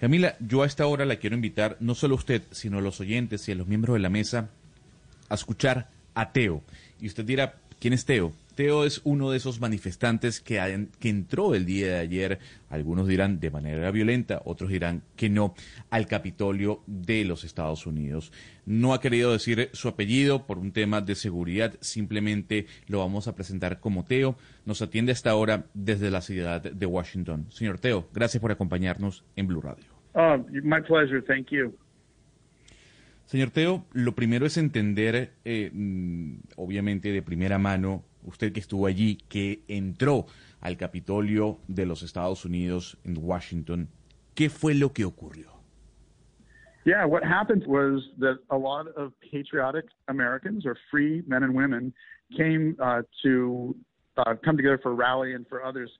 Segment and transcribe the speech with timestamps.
[0.00, 3.00] Camila, yo a esta hora la quiero invitar no solo a usted, sino a los
[3.00, 4.48] oyentes y a los miembros de la mesa
[5.28, 6.62] a escuchar a Teo.
[7.02, 8.32] Y usted dirá, ¿quién es Teo?
[8.54, 12.38] Teo es uno de esos manifestantes que, que, entró el día de ayer,
[12.68, 15.54] algunos dirán de manera violenta, otros dirán que no,
[15.88, 18.32] al Capitolio de los Estados Unidos.
[18.66, 23.34] No ha querido decir su apellido por un tema de seguridad, simplemente lo vamos a
[23.34, 24.36] presentar como Teo.
[24.66, 27.46] Nos atiende hasta ahora desde la ciudad de Washington.
[27.50, 29.99] Señor Teo, gracias por acompañarnos en Blue Radio.
[30.14, 31.72] Oh, my pleasure, thank you.
[33.26, 35.70] Señor Teo, lo primero es entender, eh,
[36.56, 40.26] obviamente de primera mano, usted que estuvo allí, que entró
[40.60, 43.88] al Capitolio de los Estados Unidos en Washington,
[44.34, 45.60] ¿qué fue lo que ocurrió?
[46.84, 51.92] Yeah, what happened was that a lot of patriotic Americans or free men and women
[52.36, 53.76] came uh, to
[54.16, 55.90] uh, come together for a rally and for others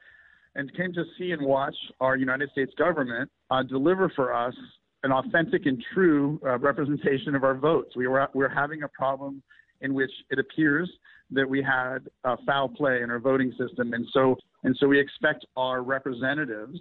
[0.54, 4.54] and came to see and watch our United States government uh, deliver for us
[5.02, 7.96] an authentic and true uh, representation of our votes.
[7.96, 9.42] We were, we were having a problem
[9.80, 10.90] in which it appears
[11.30, 15.00] that we had uh, foul play in our voting system, and so and so we
[15.00, 16.78] expect our representatives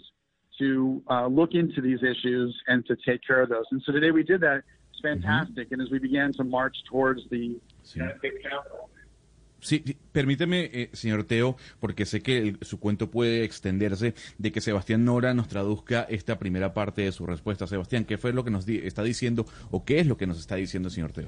[0.57, 3.63] to uh, look into these issues and to take care of those.
[3.71, 4.63] And so today we did that.
[4.91, 5.67] It's fantastic.
[5.67, 5.73] Mm-hmm.
[5.75, 7.99] And as we began to march towards the sí.
[8.43, 8.89] Capitol.
[9.61, 15.03] Sí, permíteme, eh, señor Teo, porque sé que su cuento puede extenderse, de que Sebastián
[15.03, 17.67] Nora nos traduzca esta primera parte de su respuesta.
[17.67, 20.55] Sebastián, ¿qué fue lo que nos está diciendo o qué es lo que nos está
[20.55, 21.27] diciendo, señor Teo?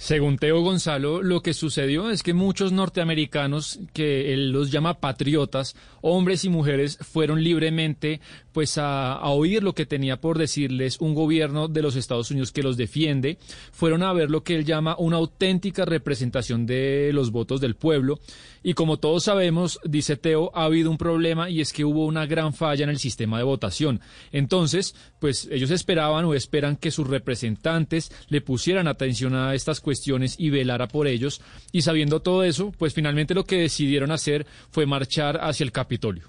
[0.00, 5.76] Según Teo Gonzalo, lo que sucedió es que muchos norteamericanos, que él los llama patriotas,
[6.00, 8.22] hombres y mujeres, fueron libremente
[8.52, 12.62] pues a, oír lo que tenía por decirles un gobierno de los Estados Unidos que
[12.62, 13.36] los defiende,
[13.72, 18.20] fueron a ver lo que él llama una auténtica representación de los votos del pueblo
[18.62, 22.24] y como todos sabemos, dice Teo, ha habido un problema y es que hubo una
[22.24, 24.00] gran falla en el sistema de votación.
[24.32, 29.89] Entonces, pues ellos esperaban o esperan que sus representantes le pusieran atención a estas cuestiones
[30.38, 31.40] y velara por ellos
[31.72, 36.24] y sabiendo todo eso, pues finalmente lo que decidieron hacer fue marchar hacia el Capitolio.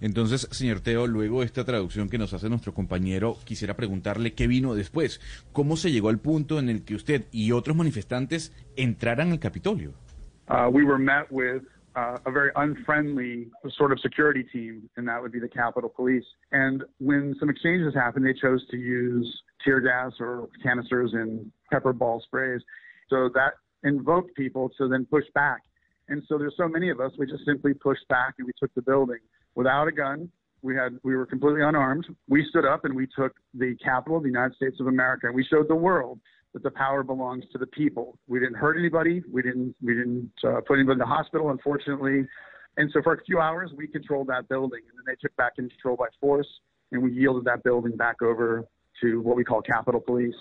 [0.00, 4.48] Entonces, señor Teo, luego de esta traducción que nos hace nuestro compañero, quisiera preguntarle qué
[4.48, 5.20] vino después.
[5.52, 9.92] ¿Cómo se llegó al punto en el que usted y otros manifestantes entraran al Capitolio?
[10.48, 11.62] Uh, we were met with
[11.94, 16.24] uh, a very unfriendly sort of security team, and that would be the Capitol Police.
[16.50, 21.92] And when some exchanges happened, they chose to use tear gas or canisters and pepper
[21.92, 22.60] ball sprays.
[23.10, 23.54] So that
[23.84, 25.60] invoked people to then push back.
[26.08, 28.74] And so there's so many of us, we just simply pushed back and we took
[28.74, 29.18] the building
[29.54, 30.28] without a gun.
[30.62, 32.06] We had we were completely unarmed.
[32.28, 35.34] We stood up and we took the capital of the United States of America and
[35.34, 36.20] we showed the world
[36.52, 38.18] that the power belongs to the people.
[38.28, 39.22] We didn't hurt anybody.
[39.30, 42.26] We didn't we didn't uh, put anybody in the hospital, unfortunately.
[42.76, 45.56] And so for a few hours, we controlled that building, and then they took back
[45.56, 46.48] control by force,
[46.90, 48.64] and we yielded that building back over
[49.02, 50.34] to what we call Capitol Police.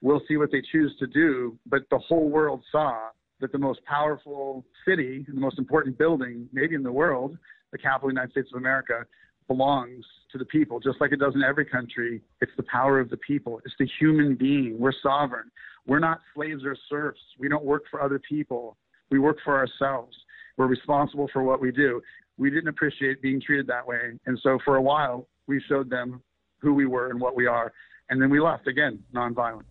[0.00, 3.08] We'll see what they choose to do, but the whole world saw
[3.40, 7.38] that the most powerful city, the most important building, maybe in the world,
[7.72, 9.04] the capital of the United States of America,
[9.48, 12.20] belongs to the people, just like it does in every country.
[12.40, 13.60] It's the power of the people.
[13.64, 14.78] It's the human being.
[14.78, 15.50] We're sovereign.
[15.86, 17.20] We're not slaves or serfs.
[17.38, 18.76] We don't work for other people.
[19.10, 20.16] We work for ourselves.
[20.56, 22.02] We're responsible for what we do.
[22.36, 24.18] We didn't appreciate being treated that way.
[24.26, 26.22] And so for a while, we showed them
[26.58, 27.72] who we were and what we are.
[28.10, 29.64] And then we left again, nonviolent.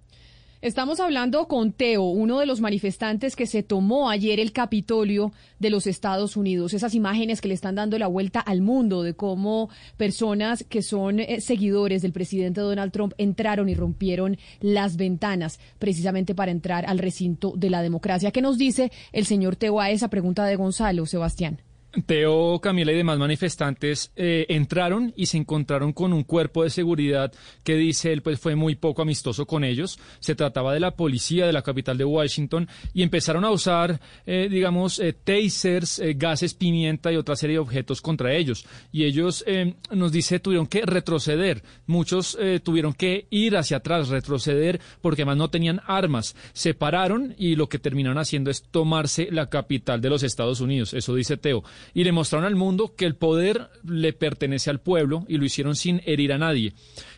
[0.59, 5.69] Estamos hablando con Teo, uno de los manifestantes que se tomó ayer el Capitolio de
[5.69, 6.73] los Estados Unidos.
[6.73, 11.19] Esas imágenes que le están dando la vuelta al mundo de cómo personas que son
[11.19, 16.97] eh, seguidores del presidente Donald Trump entraron y rompieron las ventanas precisamente para entrar al
[16.97, 18.31] recinto de la democracia.
[18.31, 21.59] ¿Qué nos dice el señor Teo a esa pregunta de Gonzalo, Sebastián?
[22.05, 27.31] Teo, Camila y demás manifestantes eh, entraron y se encontraron con un cuerpo de seguridad
[27.63, 29.99] que dice él pues fue muy poco amistoso con ellos.
[30.19, 34.47] Se trataba de la policía de la capital de Washington y empezaron a usar, eh,
[34.49, 38.65] digamos, eh, tasers, gases pimienta y otra serie de objetos contra ellos.
[38.91, 39.43] Y ellos,
[39.91, 41.63] nos dice, tuvieron que retroceder.
[41.85, 46.35] Muchos tuvieron que ir hacia atrás, retroceder, porque además no tenían armas.
[46.53, 50.93] Se pararon y lo que terminaron haciendo es tomarse la capital de los Estados Unidos.
[50.93, 55.25] Eso dice Teo y le mostraron al mundo que el poder le pertenece al pueblo
[55.27, 56.73] y lo hicieron sin herir a nadie.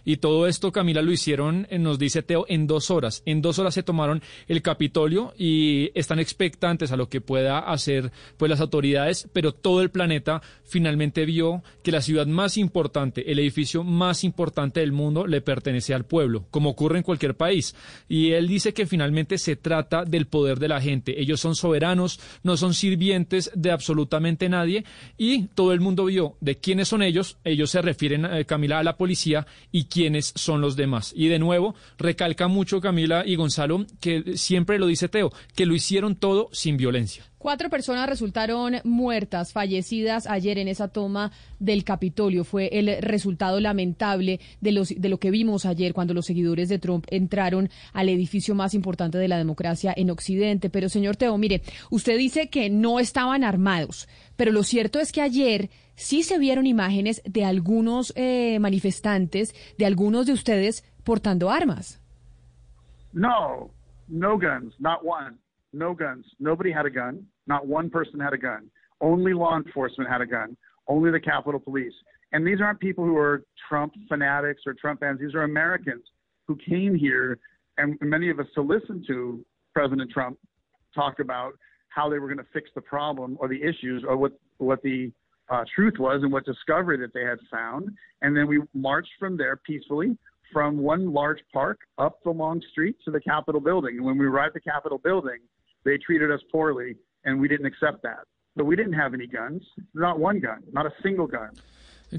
[0.10, 3.22] Y todo esto, Camila, lo hicieron, eh, nos dice Teo, en dos horas.
[3.28, 8.12] En dos horas se tomaron el Capitolio y están expectantes a lo que pueda hacer
[8.36, 13.38] pues las autoridades, pero todo el planeta finalmente vio que la ciudad más importante, el
[13.38, 17.76] edificio más importante del mundo, le pertenece al pueblo, como ocurre en cualquier país.
[18.08, 21.22] Y él dice que finalmente se trata del poder de la gente.
[21.22, 24.86] Ellos son soberanos, no son sirvientes de absolutamente nadie
[25.20, 27.38] y todo el mundo vio de quiénes son ellos.
[27.44, 31.12] Ellos se refieren, eh, Camila, a la policía y quiénes son los demás.
[31.14, 35.76] Y de nuevo, recalca mucho Camila y Gonzalo que siempre lo dice Teo, que lo
[35.76, 37.26] hicieron todo sin violencia.
[37.38, 42.44] Cuatro personas resultaron muertas, fallecidas ayer en esa toma del Capitolio.
[42.44, 46.80] Fue el resultado lamentable de, los, de lo que vimos ayer cuando los seguidores de
[46.80, 50.70] Trump entraron al edificio más importante de la democracia en Occidente.
[50.70, 55.22] Pero, señor Teo, mire, usted dice que no estaban armados, pero lo cierto es que
[55.22, 62.02] ayer sí se vieron imágenes de algunos eh, manifestantes, de algunos de ustedes portando armas.
[63.12, 63.70] No,
[64.08, 65.38] no guns, not one.
[65.74, 66.26] no guns.
[66.40, 67.28] Nobody had a gun.
[67.48, 68.70] Not one person had a gun.
[69.02, 70.56] Only law enforcement had a gun.
[70.88, 71.94] Only the Capitol Police.
[72.32, 75.20] And these aren't people who are Trump fanatics or Trump fans.
[75.20, 76.04] These are Americans
[76.48, 77.40] who came here,
[77.78, 79.44] and many of us to listen to
[79.74, 80.38] President Trump
[80.96, 81.54] talk about
[81.90, 85.12] how they were going to fix the problem or the issues or what what the
[85.50, 87.90] uh, truth was and what discovery that they had found.
[88.22, 90.18] And then we marched from there peacefully
[90.54, 93.98] from one large park up the long street to the Capitol building.
[93.98, 95.40] And when we arrived at the Capitol building,
[95.86, 98.26] they treated us poorly, and we didn't accept that.
[98.56, 99.64] But we didn't have any guns,
[99.94, 101.52] not one gun, not a single gun.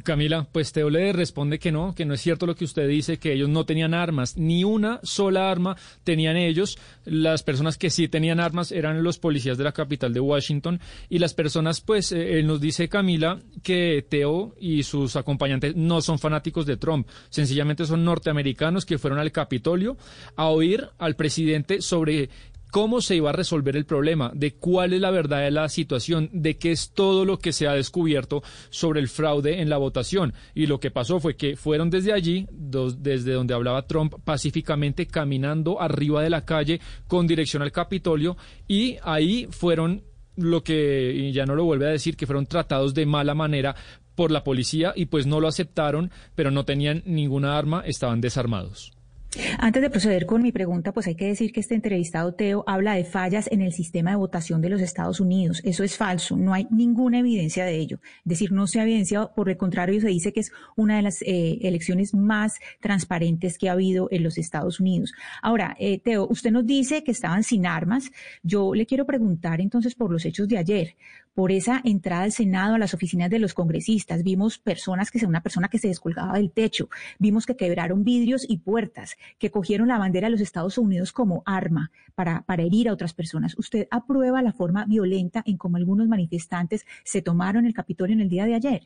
[0.05, 3.19] Camila, pues Teo le responde que no, que no es cierto lo que usted dice,
[3.19, 6.79] que ellos no tenían armas, ni una sola arma tenían ellos.
[7.05, 11.19] Las personas que sí tenían armas eran los policías de la capital de Washington y
[11.19, 16.19] las personas, pues, eh, él nos dice Camila que Teo y sus acompañantes no son
[16.19, 19.97] fanáticos de Trump, sencillamente son norteamericanos que fueron al Capitolio
[20.37, 22.31] a oír al presidente sobre
[22.71, 26.31] cómo se iba a resolver el problema, de cuál es la verdad de la situación,
[26.33, 30.33] de qué es todo lo que se ha descubierto sobre el fraude en la votación.
[30.55, 35.81] Y lo que pasó fue que fueron desde allí, desde donde hablaba Trump, pacíficamente caminando
[35.81, 38.37] arriba de la calle con dirección al Capitolio
[38.67, 40.05] y ahí fueron
[40.37, 43.75] lo que, ya no lo vuelve a decir, que fueron tratados de mala manera
[44.15, 48.93] por la policía y pues no lo aceptaron, pero no tenían ninguna arma, estaban desarmados.
[49.59, 52.95] Antes de proceder con mi pregunta, pues hay que decir que este entrevistado Teo habla
[52.95, 55.61] de fallas en el sistema de votación de los Estados Unidos.
[55.65, 58.01] Eso es falso, no hay ninguna evidencia de ello.
[58.19, 61.03] Es decir, no se ha evidenciado, por el contrario, se dice que es una de
[61.03, 65.13] las eh, elecciones más transparentes que ha habido en los Estados Unidos.
[65.43, 68.11] Ahora, eh, Teo, usted nos dice que estaban sin armas.
[68.43, 70.97] Yo le quiero preguntar entonces por los hechos de ayer
[71.41, 74.23] por esa entrada al Senado, a las oficinas de los congresistas.
[74.23, 78.59] Vimos personas que una persona que se descolgaba del techo, vimos que quebraron vidrios y
[78.59, 82.93] puertas, que cogieron la bandera de los Estados Unidos como arma para, para herir a
[82.93, 83.59] otras personas.
[83.59, 88.29] ¿Usted aprueba la forma violenta en cómo algunos manifestantes se tomaron el Capitolio en el
[88.29, 88.83] día de ayer?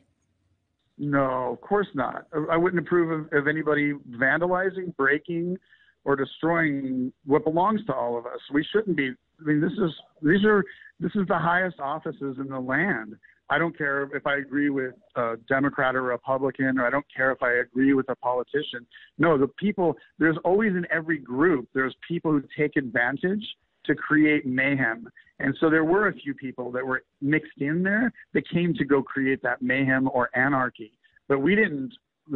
[0.97, 2.25] No, of course not.
[2.49, 5.57] I wouldn't approve of, of anybody vandalizing, breaking,
[6.05, 8.39] or destroying what belongs to all of us.
[8.53, 9.09] We shouldn't be.
[9.41, 9.91] I mean, this is
[10.21, 10.63] these are
[10.99, 13.15] this is the highest offices in the land.
[13.49, 17.31] I don't care if I agree with a Democrat or Republican, or I don't care
[17.31, 18.87] if I agree with a politician.
[19.19, 23.45] No, the people, there's always in every group, there's people who take advantage
[23.85, 25.07] to create mayhem.
[25.39, 28.85] And so there were a few people that were mixed in there that came to
[28.85, 30.93] go create that mayhem or anarchy.
[31.27, 31.91] But we didn't,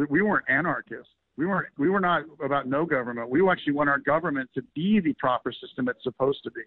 [0.08, 1.08] we weren't anarchists.
[1.36, 3.30] We weren't, we were not about no government.
[3.30, 6.62] We actually want our government to be the proper system it's supposed to be.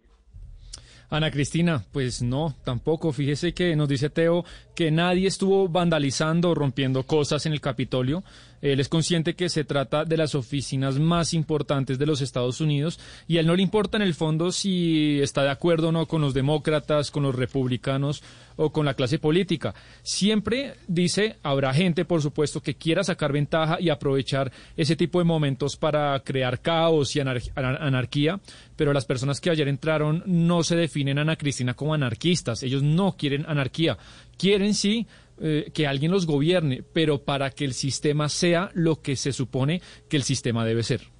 [1.13, 3.11] Ana Cristina, pues no, tampoco.
[3.11, 4.43] Fíjese que nos dice Teo
[4.73, 8.23] que nadie estuvo vandalizando o rompiendo cosas en el Capitolio.
[8.63, 12.97] Él es consciente que se trata de las oficinas más importantes de los Estados Unidos
[13.27, 16.07] y a él no le importa en el fondo si está de acuerdo o no
[16.07, 18.23] con los demócratas, con los republicanos
[18.55, 19.75] o con la clase política.
[20.01, 25.25] Siempre dice, habrá gente, por supuesto, que quiera sacar ventaja y aprovechar ese tipo de
[25.25, 28.39] momentos para crear caos y anarquía,
[28.77, 32.63] pero las personas que ayer entraron no se definen, Ana Cristina, como anarquistas.
[32.63, 33.97] Ellos no quieren anarquía.
[34.37, 35.05] Quieren sí
[35.39, 39.81] eh, que alguien los gobierne, pero para que el sistema sea lo que se supone
[40.09, 41.13] que el sistema debe ser.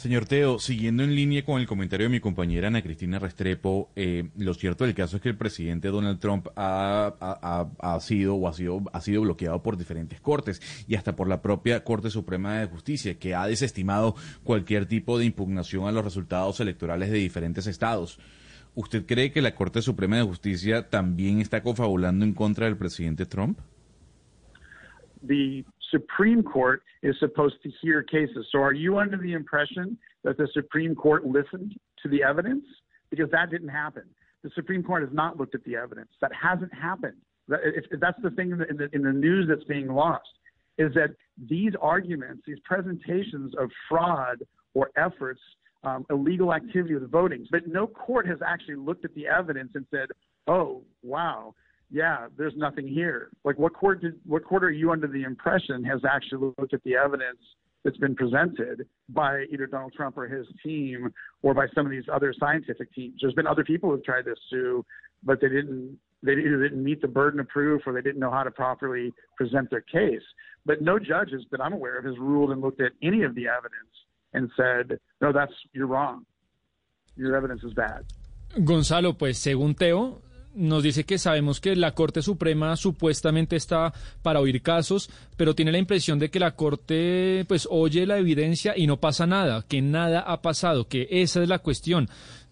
[0.00, 4.30] Señor Teo, siguiendo en línea con el comentario de mi compañera Ana Cristina Restrepo, eh,
[4.38, 8.82] lo cierto del caso es que el presidente Donald Trump ha, sido o ha sido,
[8.94, 13.18] ha sido bloqueado por diferentes cortes y hasta por la propia Corte Suprema de Justicia,
[13.18, 18.18] que ha desestimado cualquier tipo de impugnación a los resultados electorales de diferentes estados.
[18.74, 23.26] ¿Usted cree que la Corte Suprema de Justicia también está confabulando en contra del presidente
[23.26, 23.58] Trump?
[25.26, 28.46] The Supreme Court is supposed to hear cases.
[28.50, 32.64] So are you under the impression that the Supreme Court listened to the evidence?
[33.10, 34.04] Because that didn't happen.
[34.42, 36.10] The Supreme Court has not looked at the evidence.
[36.20, 37.16] That hasn't happened.
[37.48, 40.28] If, that's the thing in the, in the news that's being lost,
[40.78, 41.10] is that
[41.48, 44.38] these arguments, these presentations of fraud
[44.72, 45.40] or efforts,
[45.84, 49.86] um, illegal activity with voting, but no court has actually looked at the evidence and
[49.90, 50.08] said,
[50.46, 51.54] "Oh, wow,
[51.90, 54.20] yeah, there's nothing here." Like, what court did?
[54.26, 57.38] What court are you under the impression has actually looked at the evidence
[57.82, 62.08] that's been presented by either Donald Trump or his team, or by some of these
[62.12, 63.14] other scientific teams?
[63.20, 64.84] There's been other people who've tried this too,
[65.22, 68.30] but they didn't they either didn't meet the burden of proof or they didn't know
[68.30, 70.22] how to properly present their case.
[70.66, 73.48] But no judges that I'm aware of has ruled and looked at any of the
[73.48, 73.88] evidence
[74.32, 76.24] and said, no, that's you're wrong.
[77.16, 78.04] Your evidence is bad.
[78.56, 80.22] Gonzalo, pues según Teo,
[80.54, 85.72] nos dice que sabemos que la Corte Suprema supuestamente está para oír casos, pero tiene
[85.72, 89.80] la impresión de que la Corte pues oye la evidencia y no pasa nada, que
[89.82, 92.08] nada ha pasado, que esa es la cuestión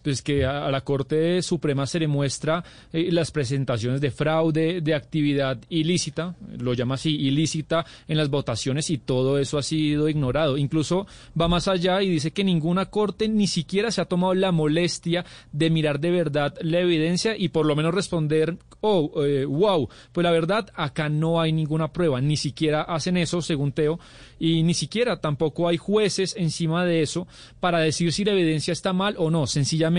[0.08, 4.94] pues que a, la Corte Suprema se le muestra eh, las presentaciones de fraude, de
[4.94, 10.56] actividad ilícita, lo llama así, ilícita en las votaciones y todo eso ha sido ignorado.
[10.56, 11.06] Incluso
[11.38, 15.26] va más allá y dice que ninguna Corte ni siquiera se ha tomado la molestia
[15.52, 20.24] de mirar de verdad la evidencia y por lo menos responder, oh, eh, wow, pues
[20.24, 24.00] la verdad acá no hay ninguna prueba, ni siquiera hacen eso, según Teo,
[24.38, 27.26] y ni siquiera tampoco hay jueces encima de eso
[27.60, 29.97] para decir si la evidencia está mal o no, sencillamente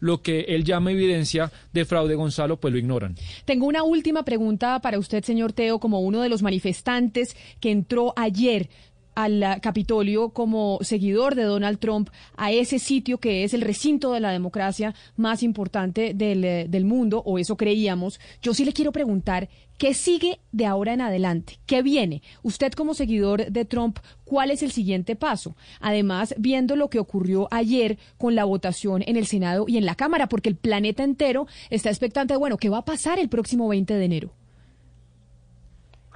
[0.00, 3.14] lo que él llama evidencia de fraude Gonzalo, pues lo ignoran.
[3.44, 8.12] Tengo una última pregunta para usted, señor Teo, como uno de los manifestantes que entró
[8.16, 8.68] ayer
[9.16, 14.20] al Capitolio como seguidor de Donald Trump a ese sitio que es el recinto de
[14.20, 18.20] la democracia más importante del, eh, del, mundo, o eso creíamos.
[18.42, 21.58] Yo sí le quiero preguntar, ¿qué sigue de ahora en adelante?
[21.64, 22.22] ¿Qué viene?
[22.42, 25.56] Usted como seguidor de Trump, ¿cuál es el siguiente paso?
[25.80, 29.94] Además, viendo lo que ocurrió ayer con la votación en el Senado y en la
[29.94, 33.94] Cámara, porque el planeta entero está expectante bueno, ¿qué va a pasar el próximo 20
[33.94, 34.45] de enero?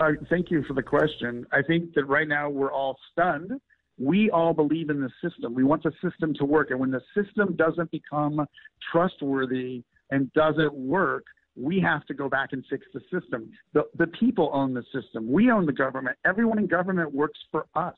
[0.00, 1.46] Uh, thank you for the question.
[1.52, 3.52] I think that right now we're all stunned.
[3.98, 5.52] We all believe in the system.
[5.52, 6.70] We want the system to work.
[6.70, 8.46] And when the system doesn't become
[8.90, 13.50] trustworthy and doesn't work, we have to go back and fix the system.
[13.74, 15.30] The, the people own the system.
[15.30, 16.16] We own the government.
[16.24, 17.96] Everyone in government works for us.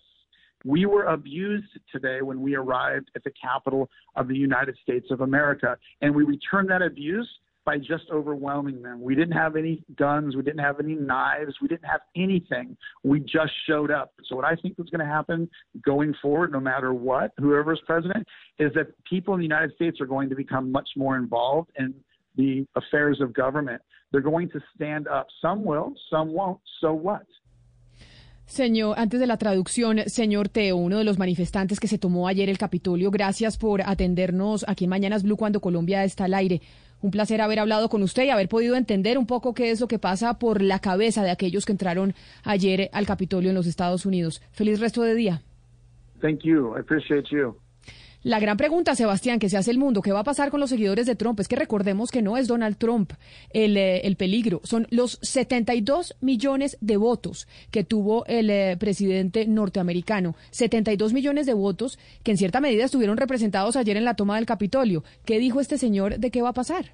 [0.64, 5.20] We were abused today when we arrived at the capital of the United States of
[5.20, 7.28] America, and we returned that abuse
[7.64, 9.00] by just overwhelming them.
[9.00, 12.76] We didn't have any guns, we didn't have any knives, we didn't have anything.
[13.04, 14.12] We just showed up.
[14.28, 15.48] So what I think is going to happen
[15.84, 18.26] going forward, no matter what, whoever is president,
[18.58, 21.94] is that people in the United States are going to become much more involved in
[22.36, 23.82] the affairs of government.
[24.10, 25.28] They're going to stand up.
[25.40, 26.60] Some will, some won't.
[26.80, 27.26] So what?
[28.44, 32.50] Señor, antes de la traducción, señor Teo, uno de los manifestantes que se tomó ayer
[32.50, 36.60] el Capitolio, gracias por atendernos aquí en Mañanas Blue cuando Colombia está al aire.
[37.02, 39.88] Un placer haber hablado con usted y haber podido entender un poco qué es lo
[39.88, 44.06] que pasa por la cabeza de aquellos que entraron ayer al Capitolio en los Estados
[44.06, 44.40] Unidos.
[44.52, 45.42] Feliz resto de día.
[46.20, 46.76] Thank you.
[46.76, 47.56] I appreciate you.
[48.24, 50.70] La gran pregunta, Sebastián, que se hace el mundo, ¿qué va a pasar con los
[50.70, 51.40] seguidores de Trump?
[51.40, 53.12] Es que recordemos que no es Donald Trump
[53.50, 59.48] el, eh, el peligro, son los 72 millones de votos que tuvo el eh, presidente
[59.48, 60.36] norteamericano.
[60.52, 64.46] 72 millones de votos que en cierta medida estuvieron representados ayer en la toma del
[64.46, 65.02] Capitolio.
[65.24, 66.92] ¿Qué dijo este señor de qué va a pasar?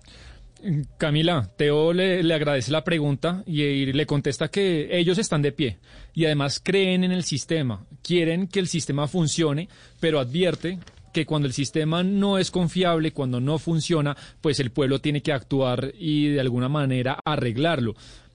[0.97, 5.78] Camila, Teo le, agradece la pregunta y, y, le contesta que ellos están de pie
[6.14, 9.68] y además creen en el sistema, quieren que el sistema funcione,
[10.00, 10.80] pero advierte
[11.12, 15.33] que cuando el sistema no es confiable, cuando no funciona, pues el pueblo tiene que
[15.33, 17.95] actuar y de alguna manera arreglarlo.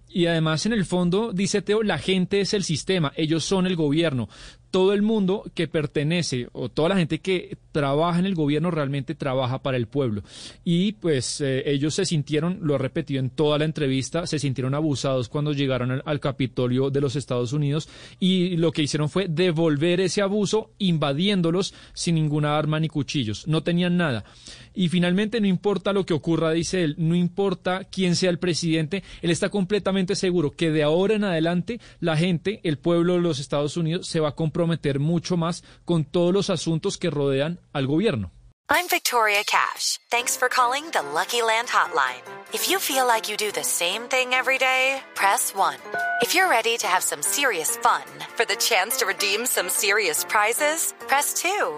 [0.10, 3.76] Y además, en el fondo, dice Teo, la gente es el sistema, ellos son el
[3.76, 4.30] gobierno
[4.74, 9.14] todo el mundo que pertenece o toda la gente que trabaja en el gobierno realmente
[9.14, 10.24] trabaja para el pueblo.
[10.64, 14.74] Y pues eh, ellos se sintieron, lo he repetido en toda la entrevista, se sintieron
[14.74, 17.88] abusados cuando llegaron al, al, Capitolio de los Estados Unidos
[18.20, 23.48] y lo que hicieron fue devolver ese abuso invadiéndolos sin ninguna arma ni cuchillos.
[23.48, 24.26] No tenían nada.
[24.74, 29.04] Y finalmente no importa lo que ocurra, dice él, no importa quién sea el presidente,
[29.22, 33.40] él está completamente seguro que de ahora en adelante la gente, el pueblo de los
[33.40, 37.88] Estados Unidos se va a comprometer mucho más con todos los asuntos que rodean al
[37.88, 38.32] gobierno.
[38.70, 40.00] I'm Victoria Cash.
[40.10, 42.22] Thanks for calling the Lucky Land Hotline.
[42.54, 45.76] If you feel like you do the same thing every day, press 1.
[46.22, 48.04] If you're ready to have some serious fun
[48.36, 51.78] for the chance to redeem some serious prizes, press 2.